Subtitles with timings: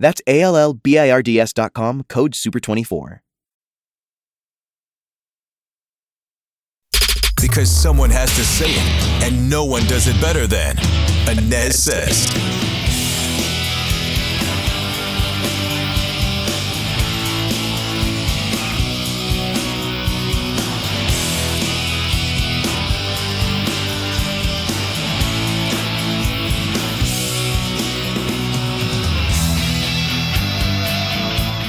[0.00, 3.20] That's A L L B I R D S.com, code SUPER24.
[7.40, 10.76] Because someone has to say it, and no one does it better than
[11.26, 12.59] Anez Sez.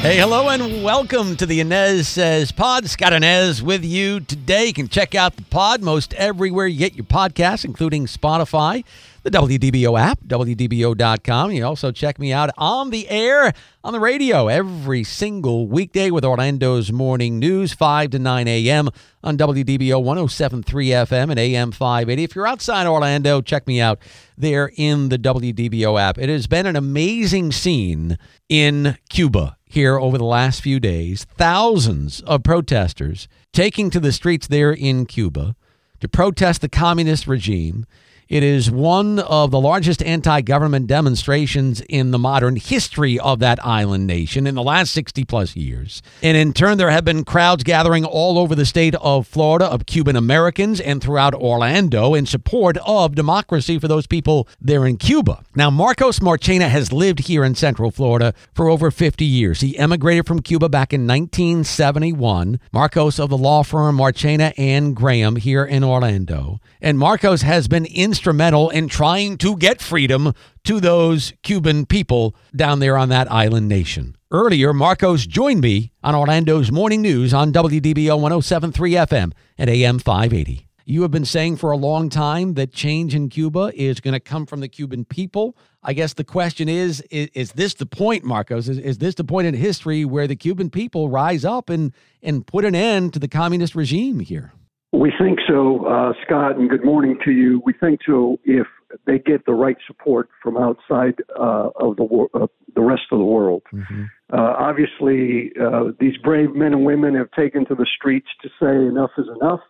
[0.02, 2.90] Hey, hello, and welcome to the Anez Sez Pod.
[2.90, 4.66] Scott Anez with you today.
[4.66, 8.84] You can check out the pod most everywhere you get your podcasts, including Spotify,
[9.24, 11.52] the WDBO app, WDBO.com.
[11.52, 16.26] You also check me out on the air, on the radio, every single weekday with
[16.26, 18.90] Orlando's Morning News, 5 to 9 a.m.
[19.24, 22.24] on WDBO 1073 FM and AM 580.
[22.24, 24.00] If you're outside Orlando, check me out
[24.38, 26.18] there in the WDBO app.
[26.18, 28.18] It has been an amazing scene
[28.50, 31.26] in Cuba here over the last few days.
[31.38, 35.56] Thousands of protesters taking to the streets there in Cuba
[36.00, 37.86] to protest the communist regime.
[38.32, 43.60] It is one of the largest anti government demonstrations in the modern history of that
[43.62, 46.02] island nation in the last 60 plus years.
[46.24, 49.86] And in turn, there have been crowds gathering all over the state of Florida of
[49.86, 55.44] Cuban Americans and throughout Orlando in support of democracy for those people there in Cuba.
[55.54, 59.60] Now, Marcos Marchena has lived here in Central Florida for over 50 years.
[59.60, 62.62] He emigrated from Cuba back in 1971.
[62.72, 66.62] Marcos of the law firm Marchena and Graham here in Orlando.
[66.80, 70.34] And Marcos has been instrumental in trying to get freedom
[70.64, 74.16] to those Cuban people down there on that island nation.
[74.32, 80.68] Earlier, Marcos joined me on Orlando's Morning News on WDBO 1073 FM at AM 580.
[80.86, 84.20] You have been saying for a long time that change in Cuba is going to
[84.20, 85.56] come from the Cuban people.
[85.84, 88.68] I guess the question is is, is this the point, Marcos?
[88.68, 92.46] Is, is this the point in history where the Cuban people rise up and, and
[92.46, 94.54] put an end to the communist regime here?
[94.94, 97.62] We think so, uh, Scott, and good morning to you.
[97.66, 98.68] We think so if
[99.06, 103.20] they get the right support from outside uh, of the wor- uh, the rest of
[103.20, 103.64] the world.
[103.74, 104.04] Mm-hmm.
[104.34, 109.12] obviously, uh, these brave men and women have taken to the streets to say enough
[109.18, 109.62] is enough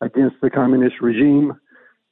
[0.00, 1.52] against the communist regime.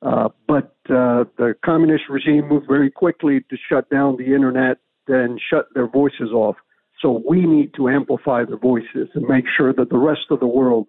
[0.02, 4.76] Uh, but the communist regime moved very quickly to shut down the internet
[5.08, 6.56] and shut their voices off.
[7.00, 10.46] So we need to amplify their voices and make sure that the rest of the
[10.46, 10.88] world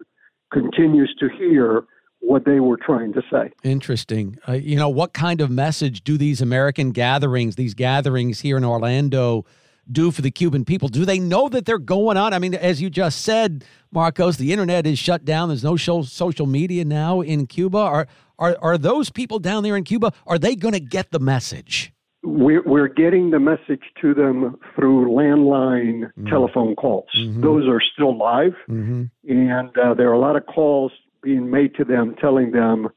[0.52, 1.84] continues to hear
[2.20, 3.52] what they were trying to say.
[3.62, 4.38] Interesting.
[4.48, 8.64] Uh, you know, what kind of message do these American gatherings, these gatherings here in
[8.64, 9.44] Orlando,
[9.90, 10.88] do for the Cuban people?
[10.88, 12.34] Do they know that they're going on?
[12.34, 15.48] I mean, as you just said, Marcos, the internet is shut down.
[15.48, 17.78] There's no show, social media now in Cuba.
[17.78, 18.06] Are
[18.38, 20.12] are are those people down there in Cuba?
[20.26, 21.92] Are they going to get the message?
[22.22, 26.26] We're, we're getting the message to them through landline mm-hmm.
[26.26, 27.08] telephone calls.
[27.16, 27.42] Mm-hmm.
[27.42, 29.04] Those are still live, mm-hmm.
[29.28, 30.90] and uh, there are a lot of calls
[31.22, 32.88] being made to them telling them,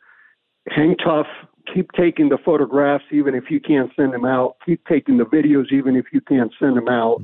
[0.70, 1.28] hang tough,
[1.74, 5.72] keep taking the photographs even if you can't send them out, keep taking the videos
[5.72, 7.22] even if you can't send them out.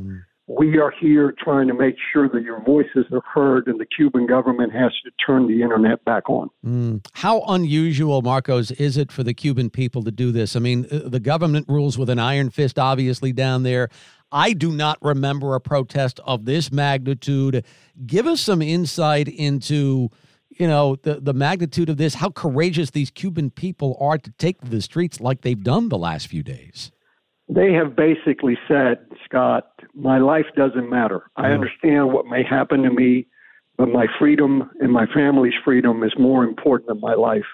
[0.47, 4.25] We are here trying to make sure that your voices are heard and the Cuban
[4.27, 6.49] government has to turn the internet back on.
[6.65, 7.05] Mm.
[7.13, 10.55] How unusual, Marcos, is it for the Cuban people to do this?
[10.55, 13.89] I mean, uh, the government rules with an iron fist, obviously, down there.
[14.31, 17.65] I do not remember a protest of this magnitude.
[18.05, 20.09] Give us some insight into
[20.49, 24.61] you know the the magnitude of this how courageous these cuban people are to take
[24.61, 26.91] to the streets like they've done the last few days
[27.49, 31.29] they have basically said, Scott, my life doesn't matter.
[31.35, 33.25] I understand what may happen to me,
[33.77, 37.45] but my freedom and my family's freedom is more important than my life.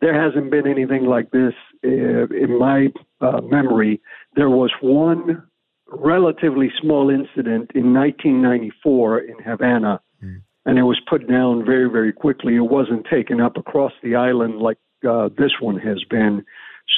[0.00, 1.52] There hasn't been anything like this
[1.84, 2.88] uh, in my
[3.20, 4.00] uh, memory.
[4.34, 5.42] There was one
[5.88, 10.40] relatively small incident in 1994 in Havana, mm.
[10.64, 12.56] and it was put down very, very quickly.
[12.56, 16.44] It wasn't taken up across the island like uh, this one has been.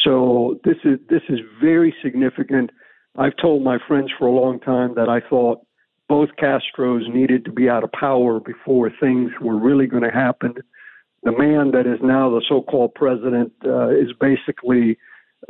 [0.04, 2.70] So this is this is very significant.
[3.18, 5.60] I've told my friends for a long time that I thought
[6.08, 10.54] both Castros needed to be out of power before things were really going to happen.
[11.22, 14.98] The man that is now the so-called president uh, is basically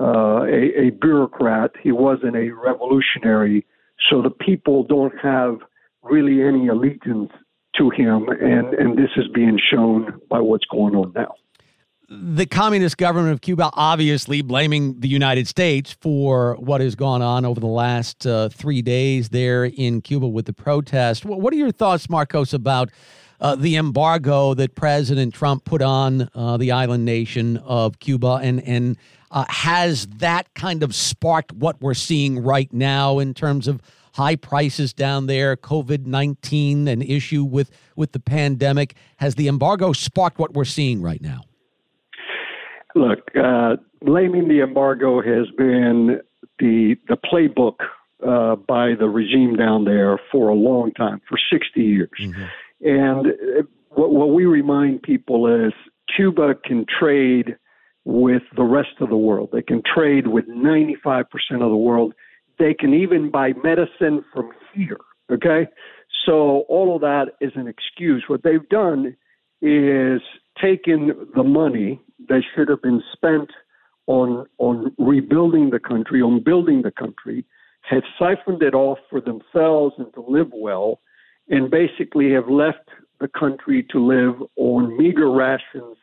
[0.00, 1.72] uh, a, a bureaucrat.
[1.82, 3.66] He wasn't a revolutionary.
[4.08, 5.58] So the people don't have
[6.02, 7.32] really any allegiance
[7.76, 11.34] to him, and, and this is being shown by what's going on now.
[12.08, 17.44] The communist government of Cuba obviously blaming the United States for what has gone on
[17.44, 21.25] over the last uh, three days there in Cuba with the protest.
[21.25, 22.91] What are your thoughts, Marcos, about
[23.41, 28.62] uh, the embargo that President Trump put on uh, the island nation of Cuba, and
[28.62, 28.97] and
[29.32, 33.82] uh, has that kind of sparked what we're seeing right now in terms of
[34.14, 38.94] high prices down there, COVID 19, an issue with, with the pandemic.
[39.17, 41.43] Has the embargo sparked what we're seeing right now?
[42.96, 46.20] Look, uh, blaming the embargo has been
[46.58, 47.76] the, the playbook
[48.26, 52.10] uh, by the regime down there for a long time, for 60 years.
[52.20, 52.44] Mm-hmm.
[52.81, 55.72] And uh, what, what we remind people is
[56.16, 57.56] Cuba can trade
[58.04, 59.50] with the rest of the world.
[59.52, 62.14] They can trade with 95% of the world
[62.58, 64.98] they can even buy medicine from here.
[65.31, 65.66] Okay.
[66.25, 68.25] So all of that is an excuse.
[68.26, 69.16] What they've done
[69.60, 70.20] is
[70.61, 73.50] taken the money that should have been spent
[74.06, 77.44] on on rebuilding the country, on building the country,
[77.82, 81.00] have siphoned it off for themselves and to live well,
[81.49, 82.88] and basically have left
[83.20, 85.97] the country to live on meager rations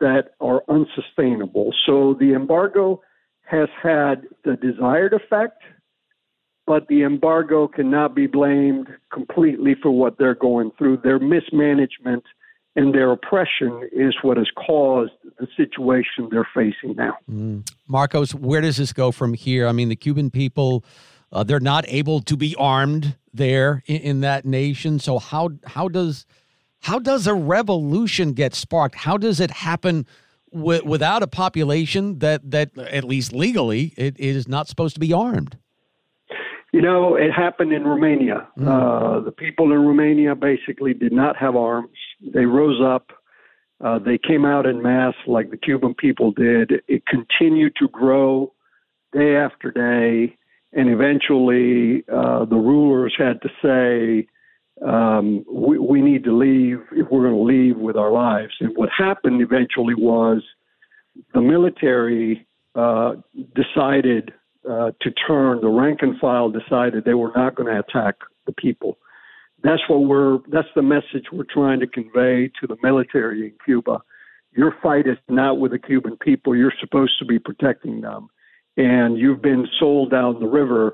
[0.00, 1.74] that are unsustainable.
[1.86, 3.00] So the embargo
[3.42, 5.62] has had the desired effect,
[6.66, 10.98] but the embargo cannot be blamed completely for what they're going through.
[10.98, 12.24] Their mismanagement
[12.76, 17.16] and their oppression is what has caused the situation they're facing now.
[17.30, 17.68] Mm.
[17.86, 19.66] Marcos, where does this go from here?
[19.66, 20.84] I mean, the Cuban people.
[21.32, 25.00] Uh, they're not able to be armed there in, in that nation.
[25.00, 26.26] So how how does
[26.80, 28.94] how does a revolution get sparked?
[28.94, 30.06] How does it happen
[30.52, 35.00] w- without a population that that at least legally it, it is not supposed to
[35.00, 35.58] be armed?
[36.74, 38.48] You know, it happened in Romania.
[38.58, 38.66] Mm.
[38.66, 41.96] Uh, the people in Romania basically did not have arms.
[42.20, 43.12] They rose up.
[43.80, 46.82] Uh, they came out in mass like the Cuban people did.
[46.88, 48.52] It continued to grow
[49.12, 50.36] day after day.
[50.72, 54.26] And eventually, uh, the rulers had to say,
[54.84, 58.54] um, we, we need to leave if we're going to leave with our lives.
[58.58, 60.42] And what happened eventually was
[61.34, 63.12] the military uh,
[63.54, 64.32] decided
[64.68, 68.16] uh, to turn, the rank and file decided they were not going to attack
[68.46, 68.98] the people.
[69.62, 70.38] That's what we're.
[70.48, 74.02] That's the message we're trying to convey to the military in Cuba.
[74.52, 76.54] Your fight is not with the Cuban people.
[76.54, 78.28] You're supposed to be protecting them,
[78.76, 80.92] and you've been sold down the river,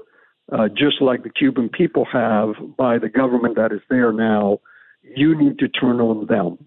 [0.52, 4.60] uh, just like the Cuban people have by the government that is there now.
[5.02, 6.58] You need to turn on them.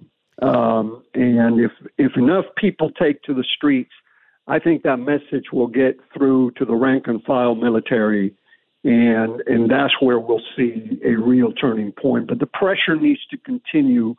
[0.42, 3.94] Um, and if if enough people take to the streets
[4.48, 8.34] I think that message will get through to the rank and file military,
[8.84, 12.28] and and that's where we'll see a real turning point.
[12.28, 14.16] But the pressure needs to continue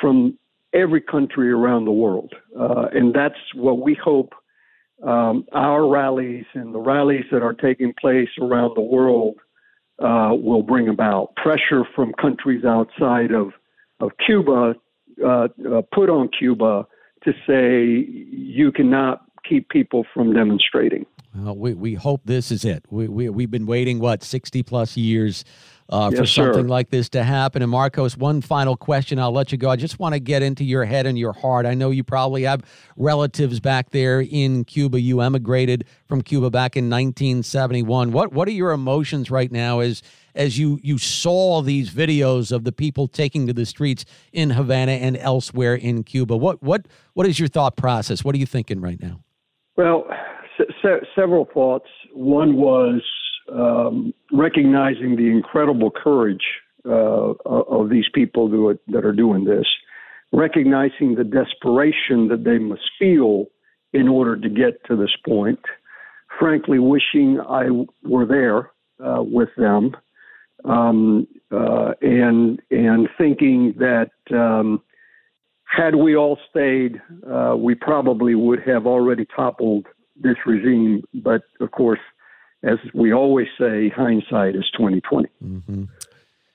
[0.00, 0.38] from
[0.74, 4.34] every country around the world, uh, and that's what we hope
[5.02, 9.36] um, our rallies and the rallies that are taking place around the world
[9.98, 13.52] uh, will bring about pressure from countries outside of
[14.00, 14.74] of Cuba,
[15.24, 16.86] uh, uh put on Cuba
[17.24, 21.06] to say you cannot keep people from demonstrating.
[21.34, 22.84] Well, we, we hope this is it.
[22.90, 25.44] We, we, we've been waiting, what, 60 plus years
[25.88, 26.68] uh, yes, for something sir.
[26.68, 27.62] like this to happen.
[27.62, 29.18] And Marcos, one final question.
[29.18, 29.68] I'll let you go.
[29.68, 31.66] I just want to get into your head and your heart.
[31.66, 32.62] I know you probably have
[32.96, 35.00] relatives back there in Cuba.
[35.00, 38.12] You emigrated from Cuba back in 1971.
[38.12, 40.02] What what are your emotions right now as
[40.34, 44.92] as you you saw these videos of the people taking to the streets in Havana
[44.92, 46.36] and elsewhere in Cuba?
[46.36, 48.24] What what what is your thought process?
[48.24, 49.20] What are you thinking right now?
[49.76, 50.06] Well,
[50.82, 51.88] se- several thoughts.
[52.12, 53.02] One was
[53.50, 56.44] um, recognizing the incredible courage
[56.84, 59.66] uh, of these people are, that are doing this,
[60.32, 63.46] recognizing the desperation that they must feel
[63.92, 65.60] in order to get to this point.
[66.38, 67.68] Frankly, wishing I
[68.02, 68.70] were there
[69.06, 69.94] uh, with them,
[70.64, 74.82] um, uh, and and thinking that um,
[75.72, 79.86] had we all stayed, uh, we probably would have already toppled
[80.16, 81.02] this regime.
[81.14, 82.00] But of course,
[82.62, 85.30] as we always say, hindsight is twenty twenty.
[85.42, 85.84] Mm-hmm.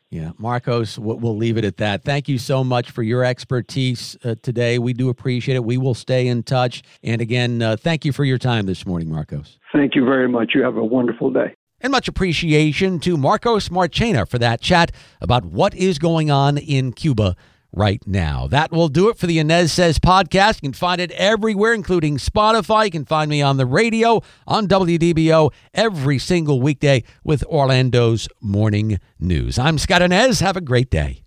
[0.10, 2.06] Yeah, Marcos, we'll leave it at that.
[2.06, 4.80] Thank you so much for your expertise uh, today.
[4.80, 5.66] We do appreciate it.
[5.66, 6.82] We will stay in touch.
[7.04, 9.60] And again, uh, thank you for your time this morning, Marcos.
[9.74, 10.52] Thank you very much.
[10.56, 11.56] You have a wonderful day.
[11.82, 16.94] And much appreciation to Marcos Marchena for that chat about what is going on in
[16.94, 17.36] Cuba
[17.74, 18.48] right now.
[18.48, 20.56] That will do it for the Anez Sez podcast.
[20.56, 22.86] You can find it everywhere, including Spotify.
[22.86, 29.00] You can find me on the radio on WDBO every single weekday with Orlando's Morning
[29.20, 29.60] News.
[29.60, 30.42] I'm Scott Anez.
[30.42, 31.26] Have a great day.